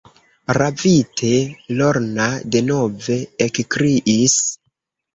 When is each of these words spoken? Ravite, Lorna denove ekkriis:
Ravite, 1.17 1.29
Lorna 1.83 2.27
denove 2.57 3.23
ekkriis: 3.49 4.43